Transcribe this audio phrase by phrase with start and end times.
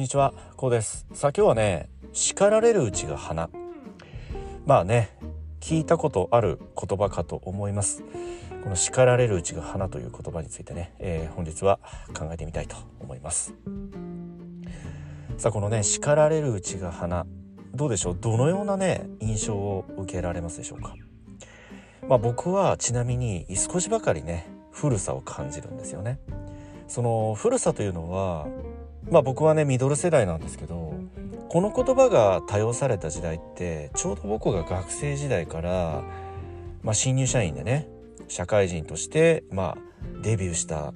[0.00, 1.04] んにちは、こうです。
[1.12, 3.50] さあ今日はね、叱られるうちが花。
[4.64, 5.14] まあね、
[5.60, 8.02] 聞いたことある言葉かと思います。
[8.64, 11.80] この叱られるうちが花という言葉についてね、えー、本日は
[12.18, 13.52] 考えてみたいと思います。
[15.36, 17.26] さあこのね、叱られるうちが花。
[17.74, 18.16] どうでしょう？
[18.18, 20.94] どのようなね、印象を受けられますでしょうか？
[22.08, 26.18] まあ僕はちなみに少しばかりね、古さを感じるんですよね。
[26.88, 28.48] その古さというのは
[29.08, 30.94] まあ僕はねミドル世代なんですけど
[31.48, 36.02] この言葉が多用された時代ってちょうど僕が学生時代から、
[36.82, 37.88] まあ、新入社員でね
[38.28, 39.78] 社会人としてまあ
[40.22, 40.92] デビューした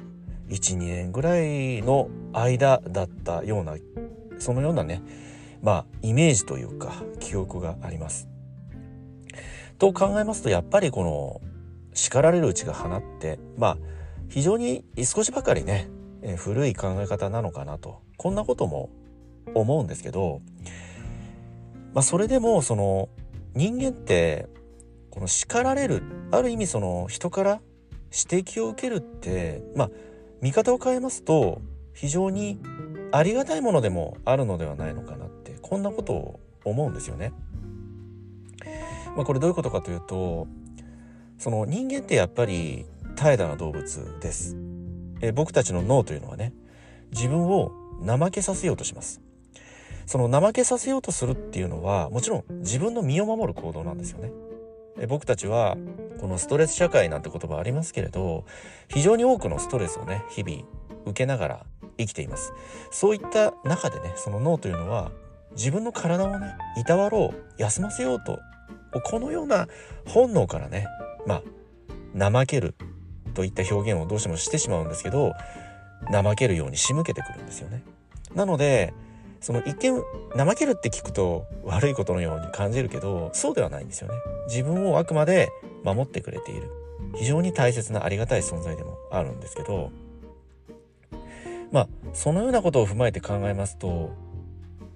[0.48, 3.76] 12年ぐらいの間だったような
[4.38, 5.02] そのようなね
[5.62, 8.28] まあイメージというか記憶があります。
[9.78, 11.40] と考えますとやっぱりこの
[11.94, 13.78] 叱られるうちが放ってまあ
[14.28, 15.88] 非常に少しばかりね
[16.24, 18.90] え古い考え方なのかなとこんなことも
[19.54, 20.40] 思うんですけど、
[21.92, 23.10] まあ、それでもその
[23.54, 24.48] 人間って
[25.10, 27.60] この叱られるある意味その人から
[28.10, 29.90] 指摘を受けるってまあ
[30.40, 31.60] 見方を変えますと
[31.92, 32.58] 非常に
[33.12, 37.32] ありがたいものでもあるのではないのかなってこんなことを思うんですよね。
[39.14, 40.48] まあ、これどういうことかというと
[41.38, 44.73] その人間ってやっぱり怠惰な動物です。
[45.24, 46.52] え僕たちの脳というのはね
[47.10, 47.72] 自分を
[48.02, 49.22] 怠けさせようとします。
[50.06, 54.30] その怠けさせようとするっていうのはもちろん自分の身を守る行動なんですよね。
[54.98, 55.78] え僕たちは
[56.20, 58.44] このストレス社会なんて言葉ありますけれど
[58.88, 60.62] 非常に多くのストレスをね日々
[61.06, 62.52] 受けながら生きています。
[62.90, 65.10] そういった中でねその脳というのは
[65.56, 68.40] 自分の体をねいたわろう休ませようと
[69.00, 69.68] このような
[70.06, 70.86] 本能からね
[71.26, 72.74] まあ怠ける
[73.34, 75.32] といった表現をどうしてもしてしまうんですけど
[76.10, 77.82] 怠けるように仕向けてくるんですよね。
[78.34, 78.92] なので
[79.40, 80.02] その一見
[80.34, 84.14] 怠けるって聞くと悪いことのように感じるけどそうではないんですよね。
[84.46, 85.50] 自分をあくまで
[85.84, 86.70] 守ってくれている
[87.16, 89.90] 非常に大切なありがたい存在でもあるんですけど
[91.70, 94.12] まあそのようなことを踏まえて考えますと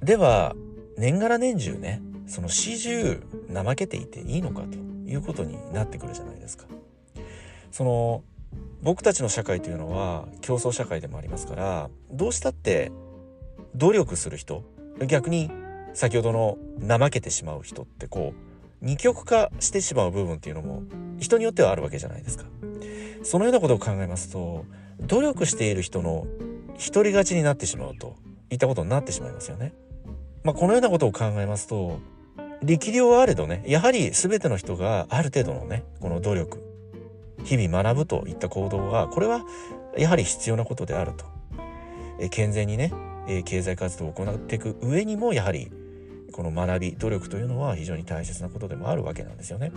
[0.03, 0.55] では
[0.97, 3.21] 年がら年中ねその始終
[3.53, 4.79] 怠けていていいのかと
[5.09, 6.67] いうことになってくるじゃないですか。
[7.71, 8.23] その
[8.83, 12.93] 僕たちの社会というのは競争社会でもありますからどうしたって
[13.75, 14.65] 努力する人
[15.07, 15.51] 逆に
[15.95, 20.83] 先ほどの怠けてしまう人ってこう二極化してしまう部分っていうのも
[21.19, 22.45] 人によってはあるわけじゃないですか。
[23.25, 24.65] そのようなことを考えますと
[25.01, 26.27] 努力している人の
[26.93, 28.17] 独り勝ちになってしまうと
[28.51, 29.73] いったことになってしまいますよね。
[30.45, 31.99] まあ、このようなことを考えますと
[32.63, 36.68] 力量はあれどねやはり全ての人がある程度のねこの努力
[37.45, 39.43] 日々学ぶといった行動はこれは
[39.97, 41.25] やはり必要なことであると。
[42.21, 42.93] え健全にね、
[43.29, 45.71] え経済活動を行っていく上にもやはり
[46.33, 49.73] この学び努力というのは非常に大切なことでもあるわけなんですよね。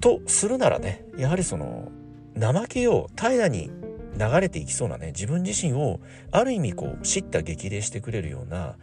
[0.00, 1.90] とするならねやはりその
[2.38, 3.70] 怠けよう怠惰に
[4.18, 6.00] 流れていきそうなね自分自身を
[6.30, 8.76] ある意味こう叱咤激励してくれるような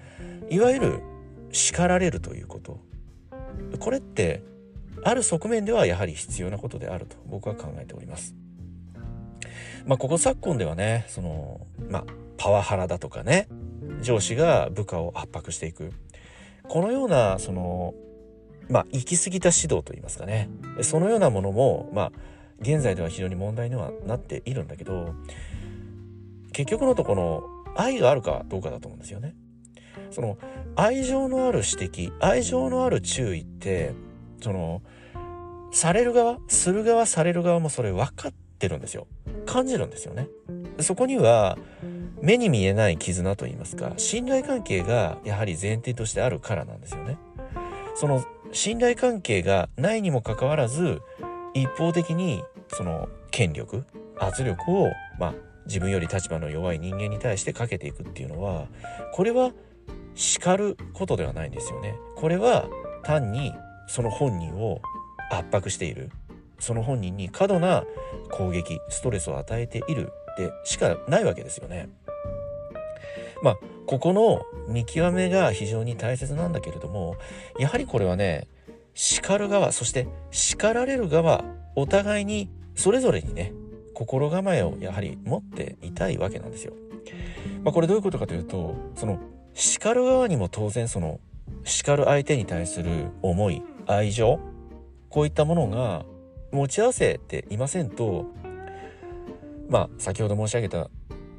[0.50, 1.00] いわゆる
[1.52, 2.80] 叱られるということ
[3.80, 4.44] これって
[5.04, 8.36] ある側面ではやはり必要なことであると僕は考えております。
[9.86, 12.06] まあ、ここ昨今ではね、その、まあ、
[12.38, 13.48] パワハラだとかね、
[14.02, 15.92] 上司が部下を圧迫していく。
[16.70, 17.94] このような、その、
[18.70, 20.50] まあ、行き過ぎた指導といいますかね。
[20.82, 22.12] そのようなものも、まあ、
[22.62, 25.14] 現在では非常に問題にはなっているんだけど、
[26.54, 29.36] 結局のところ、愛があるかどうかだと思うんですよね。
[30.12, 30.38] その、
[30.76, 33.94] 愛情のある指摘、愛情のある注意って、
[34.44, 34.82] その、
[35.72, 39.08] される側、する側、される側もそれ分かってるんですよ。
[39.46, 40.28] 感じるんですよね。
[40.80, 41.58] そこには、
[42.22, 47.18] 目に見えない絆といいますか、信頼関係がやはり前提としてあるからなんですよね。
[47.96, 51.02] その信頼関係がないにもかかわらず、
[51.54, 53.86] 一方的にその権力、
[54.20, 55.34] 圧力を、まあ、
[55.66, 58.68] 自分より立場の弱い人間に対してかけていくっていうのは、
[59.14, 59.52] これは
[60.16, 61.96] 叱ることではないんですよね。
[62.16, 62.68] これは
[63.04, 63.54] 単に
[63.88, 64.82] その本人を
[65.32, 66.12] 圧迫している
[66.60, 67.84] その本人に過度な
[68.32, 71.90] 攻撃ストレスを与えているでしかないわけですよね。
[73.42, 77.18] まあここの見極めが非常に大切なんだけれども
[77.60, 78.48] やはりこれはね
[78.94, 81.44] 叱る側そして叱られる側
[81.76, 83.54] お互いにそれぞれにね
[83.94, 86.74] 心構えをやはり持っていたいわけなんですよ。
[87.64, 89.20] まあ、これどういうことかというとその
[89.54, 91.20] 叱る側にも当然その
[91.64, 92.90] 叱る相手に対する
[93.22, 94.40] 思い愛情？
[95.10, 96.06] こういったものが
[96.52, 98.26] 持ち合わせていませんと
[99.70, 100.90] まあ先ほど申し上げた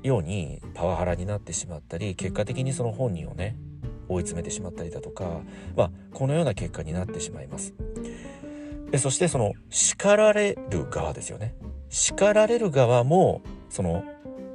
[0.02, 3.56] ようにパワハラになってしまったり結果的にその本人をね
[4.08, 5.40] 追い詰めてしまったりだとか、
[5.76, 7.74] まあ、このような結果になってしまいます。
[8.90, 11.54] でそしてその叱られる側ですよね。
[11.88, 14.04] 叱られる側もその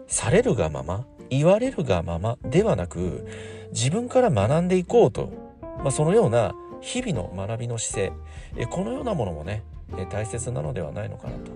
[0.07, 3.27] されるがまま言われるがままではなく
[3.71, 5.31] 自分から学んでいこうと、
[5.79, 8.13] まあ、そのような日々の学びの姿
[8.55, 9.63] 勢このようなものもね
[10.09, 11.51] 大切なのではないのかなと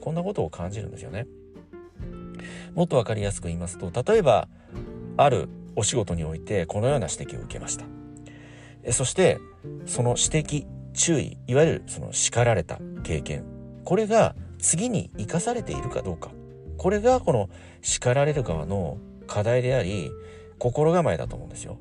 [0.00, 1.26] こんなことを感じるんですよね。
[2.74, 4.48] もっと分かりやすく言いますと例えば
[5.16, 7.84] あるお仕事においてこのような指摘を受けました。
[8.92, 9.38] そして
[9.86, 13.44] その指摘注意いわゆるその叱られた経験
[13.84, 16.30] これが次に生かされているかどうか
[16.76, 17.50] これがこの
[17.82, 20.10] 叱られる側の課題であり
[20.58, 21.78] 心構えだと思うんですよ。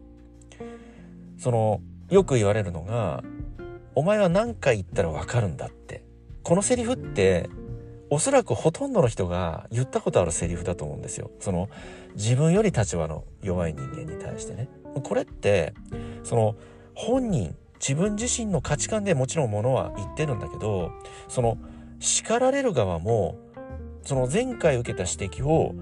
[1.38, 3.24] そのよく言われるのが
[3.96, 6.04] 「お前は何回言ったらわかるんだ」って
[6.44, 7.50] このセリフって
[8.10, 11.30] おそらくほとんどの人が言ったことあるセリフだと思うんですよ。
[11.40, 11.70] その
[12.16, 14.70] 自分より立場の弱い人間に対してね。
[15.04, 15.74] これって
[16.24, 16.56] その
[16.96, 20.92] 本人自分自身の価値観でもちろんものは言ってるんだけど
[21.28, 21.58] その
[22.00, 23.38] 叱られる側も
[24.04, 25.76] その前回受けた指摘を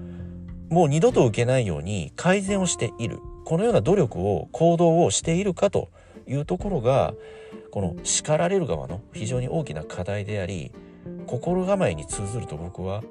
[0.68, 5.88] もう二度と受けないように改善をしているこのような努力を行動をしているかと
[6.26, 7.14] いうところが
[7.70, 10.72] この叱られる側の非常に大きな課題であり
[11.26, 13.02] 心構えに通ずると僕は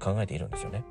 [0.00, 0.84] 考えているんですよね。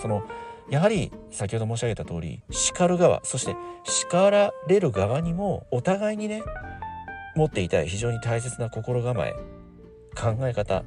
[0.00, 0.24] その
[0.68, 6.42] やはり先ほど申し上げた通り叱る側そして叱られる側にもお互いにね
[7.36, 9.34] 持っていたい非常に大切な心構え
[10.16, 10.82] 考え方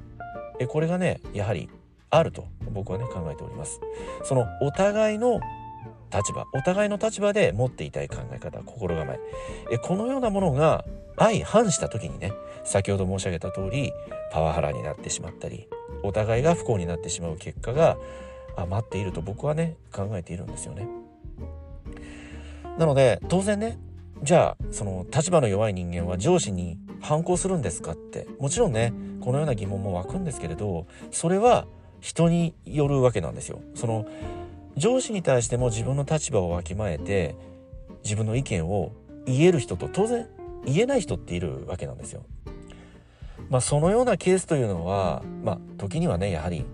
[0.59, 1.69] えこれがねやはり
[2.09, 3.79] あると僕はね考えております
[4.23, 5.39] そのお互いの
[6.13, 9.19] 立場お互いの立場で持っていたい考え方心構え
[9.71, 10.85] えこのようなものが
[11.17, 12.31] 相反した時にね
[12.63, 13.91] 先ほど申し上げた通り
[14.31, 15.67] パワハラになってしまったり
[16.03, 17.97] お互いが不幸になってしまう結果が
[18.69, 20.87] 待っていると僕はね考えているんですよね。
[22.77, 23.77] なので当然ね
[24.23, 31.65] じゃあその立場の弱い人間は上司に反抗するんですかってもちろんねこのような疑問も湧くんですけれどそれは
[32.01, 33.59] 人によるわけなんですよ。
[33.75, 34.05] その
[34.79, 37.35] 上司に対しても自分の立場をわきまえて
[38.03, 38.93] 自分の意見を
[39.25, 40.27] 言える人と当然
[40.65, 42.23] 言えない人っているわけなんですよ。
[43.49, 46.65] まあそのようなケースというのはまあ時にはねやはり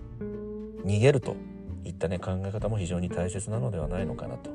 [0.84, 1.36] 逃げると
[1.84, 4.50] いったね考え方も非常に大切なのではないのかなと。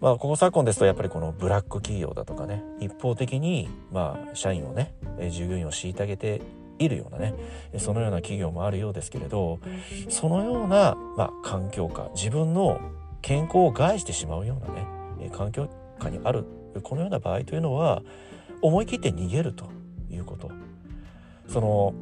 [0.00, 4.94] まあここ昨今ですとやっぱりこのブラック企業だとかね一方的にまあ社員をね
[5.30, 6.40] 従業員を虐げて
[6.78, 7.34] いるようなね
[7.78, 9.60] そのような企業もあるようですけれど
[10.08, 12.80] そのような、まあ、環境下自分の
[13.22, 15.68] 健康を害してしまうようなね環境
[15.98, 16.44] 下にある
[16.82, 18.02] このような場合というのは
[18.62, 19.66] 思い切って逃げると
[20.10, 20.50] いうこと。
[21.48, 21.94] その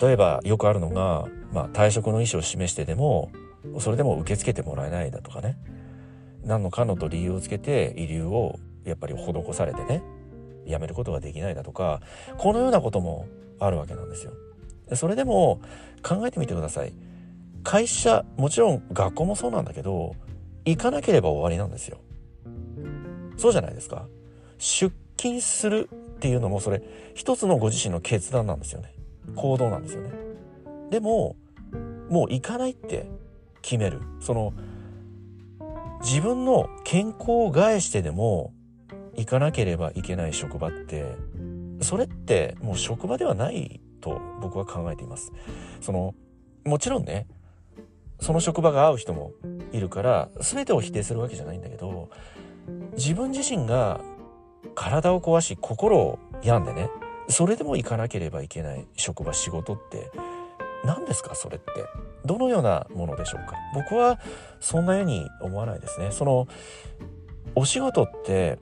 [0.00, 3.30] 例えばよくあるのが、まあ、退職の意思を示してでも
[3.80, 5.56] それでも受け付けてもらえないだとかね。
[6.44, 10.02] 何のかのと理由をつけて遺留をやっぱり施されてね
[10.68, 12.00] やめることができないだとか
[12.36, 13.26] このようなことも
[13.58, 14.32] あるわけなんですよ。
[14.94, 15.60] それでも
[16.02, 16.92] 考えてみてください。
[17.64, 20.14] 会社もちろん学校もそうなんだけど
[20.64, 21.98] 行かなければ終わりなんですよ。
[23.36, 24.06] そうじゃないですか。
[24.58, 26.82] 出勤するっていうのもそれ
[27.14, 28.92] 一つのご自身の決断なんですよね。
[29.36, 30.10] 行動なんですよね。
[30.90, 31.36] でも
[32.08, 33.06] もう行かないって
[33.62, 34.00] 決める。
[34.20, 34.52] その
[36.00, 38.52] 自分の健康を害してでも
[39.18, 41.04] 行かなければいけない職場って
[41.82, 45.32] それってもう職場ではないと僕は考えています。
[45.80, 46.14] その
[46.64, 47.26] もちろんね
[48.20, 49.32] その職場が合う人も
[49.72, 52.10] いるから全てを否定するわけじゃないんだけど
[52.96, 54.00] 自分自身が
[54.74, 56.90] 体を壊し心を病んでね
[57.28, 60.10] それでも行かなければいけない職場仕事って
[60.84, 61.34] 何ですか？
[61.34, 61.66] それって。
[62.24, 63.56] どのようなものでしょうか？
[63.74, 64.20] 僕は
[64.60, 66.12] そんなように思わないですね。
[66.12, 66.46] その
[67.54, 68.58] お仕事って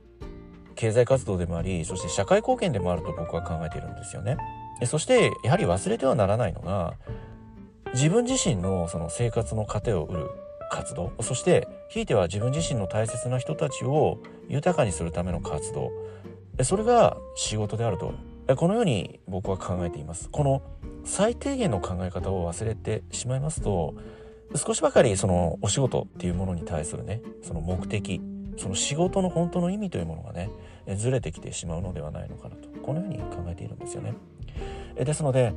[0.76, 4.36] 経済活動でもありそして社会貢献でもあると僕は考えているんですよね。
[4.84, 6.94] そしてやはり忘れてはならないのが
[7.94, 10.30] 自分自身のその生活の糧を売る
[10.70, 11.12] 活動。
[11.22, 14.18] そしてひいては自分自身の大切な人たちを
[14.48, 15.90] 豊かにするための活動。
[16.62, 18.12] それが仕事であると。
[18.54, 20.28] このように僕は考えています。
[20.30, 20.62] この
[21.06, 23.94] 最低限の考え方を忘れてしまいますと
[24.54, 28.20] 少しばかりそのお仕事っていうものに対するねその目的
[28.56, 30.50] その仕事の本当の意味というものがね
[30.96, 34.14] ずれてきてしまうのではないのかなとこのように考えているんですよね。
[34.96, 35.52] ですので、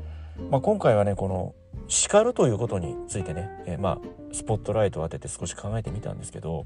[0.49, 1.55] まあ、今回はねこの
[1.87, 3.97] 叱るということについてね、えまあ
[4.31, 6.65] スポットライトを当てて少し考えてみたんですけど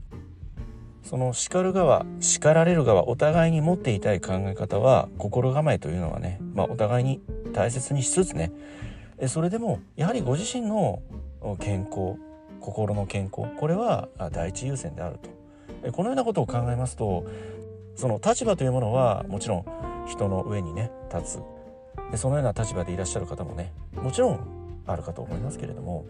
[1.03, 7.21] その叱る側叱られる側お互いに持っていたい考え方は心構えというのはね、まあ、お互いに
[7.53, 8.51] 大切にしつつね
[9.27, 11.01] それでもやはりご自身の
[11.59, 12.17] 健康
[12.61, 15.42] 心の健康これは第一優先であると
[15.91, 17.25] このようなことを考えますと
[17.95, 19.65] その立場というものはもちろん
[20.07, 21.39] 人の上にね立つ。
[22.11, 24.39] でそのような立場でいらっしゃる方もねもちろん
[24.85, 26.05] あるかと思いますけれども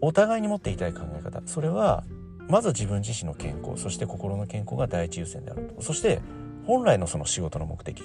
[0.00, 2.04] お互いに持っていたい考え方それは
[2.48, 5.82] まず自分自身の健康そして心の健康が第一優先であると。
[5.82, 6.20] そして
[6.66, 8.02] 本来のその仕事の目的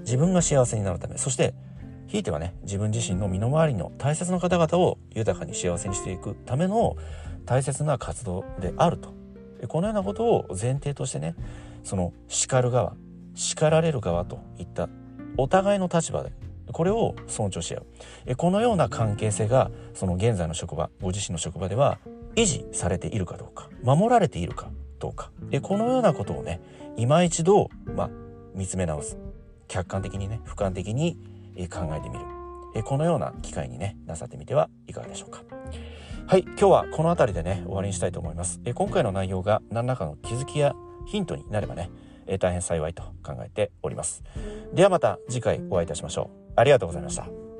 [0.00, 1.54] 自分が幸せになるためそして
[2.06, 6.96] ひいてはね自分自身の身の回りの大切な方々を豊かに幸せにしていくための
[7.46, 9.21] 大切な活動であると。
[9.68, 11.34] このようなことを前提としてね
[11.84, 12.94] その叱る側
[13.34, 14.88] 叱られる側といった
[15.36, 16.32] お互いの立場で
[16.72, 17.80] これを尊重し合
[18.28, 18.36] う。
[18.36, 21.98] このような関係性がその現在の職場ご自身の職場では
[22.34, 25.30] 維持されているかどうか守られているかどうか。
[25.62, 26.60] このようなことをね
[26.96, 28.10] 今一度、まあ、
[28.54, 29.18] 見つめ直す。
[29.68, 31.16] 客観的にね俯瞰的に
[31.70, 32.24] 考えてみる。
[32.84, 35.42] このような機会にねなさってみてはいかがでしょうか。
[36.26, 38.60] はい今日はこの辺りでね終わりにしたいと思います。
[38.64, 40.74] え今回の内容が何らかの気づきや
[41.06, 41.90] ヒントになればね
[42.26, 44.22] え大変幸いと考えております。
[44.72, 46.52] ではまた次回お会いいたしましょう。
[46.56, 47.51] ありがとうございました。